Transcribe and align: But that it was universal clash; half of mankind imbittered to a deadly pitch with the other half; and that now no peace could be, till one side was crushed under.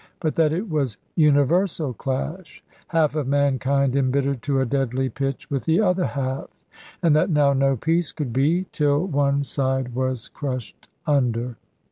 But 0.19 0.33
that 0.33 0.51
it 0.51 0.67
was 0.67 0.97
universal 1.15 1.93
clash; 1.93 2.63
half 2.87 3.13
of 3.13 3.27
mankind 3.27 3.95
imbittered 3.95 4.41
to 4.41 4.59
a 4.59 4.65
deadly 4.65 5.09
pitch 5.09 5.47
with 5.51 5.65
the 5.65 5.79
other 5.79 6.07
half; 6.07 6.49
and 7.03 7.15
that 7.15 7.29
now 7.29 7.53
no 7.53 7.77
peace 7.77 8.11
could 8.11 8.33
be, 8.33 8.65
till 8.71 9.05
one 9.05 9.43
side 9.43 9.93
was 9.93 10.27
crushed 10.27 10.89
under. 11.05 11.55